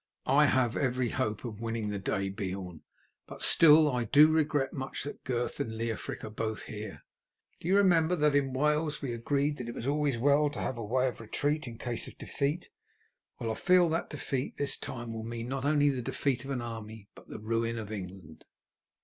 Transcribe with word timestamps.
"I 0.25 0.47
have 0.47 0.75
every 0.75 1.09
hope 1.09 1.45
of 1.45 1.61
winning 1.61 1.89
the 1.89 1.99
day, 1.99 2.29
Beorn, 2.29 2.81
but 3.27 3.43
still 3.43 3.87
I 3.91 4.05
do 4.05 4.31
regret 4.31 4.73
much 4.73 5.03
that 5.03 5.23
Gurth 5.23 5.59
and 5.59 5.71
Leofric 5.77 6.23
are 6.23 6.31
both 6.31 6.63
here. 6.63 7.03
Do 7.59 7.67
you 7.67 7.77
remember 7.77 8.15
that 8.15 8.33
in 8.33 8.51
Wales 8.51 9.03
we 9.03 9.13
agreed 9.13 9.57
that 9.57 9.69
it 9.69 9.75
was 9.75 9.85
always 9.85 10.17
well 10.17 10.49
to 10.49 10.59
have 10.59 10.79
a 10.79 10.83
way 10.83 11.07
of 11.07 11.21
retreat 11.21 11.67
in 11.67 11.77
case 11.77 12.07
of 12.07 12.17
defeat? 12.17 12.71
Well, 13.37 13.51
I 13.51 13.53
feel 13.53 13.89
that 13.89 14.09
defeat 14.09 14.57
this 14.57 14.75
time 14.75 15.13
will 15.13 15.21
mean 15.23 15.47
not 15.49 15.65
only 15.65 15.89
the 15.91 16.01
defeat 16.01 16.43
of 16.45 16.49
an 16.49 16.63
army 16.63 17.07
but 17.13 17.27
the 17.27 17.37
ruin 17.37 17.77
of 17.77 17.91
England." 17.91 18.43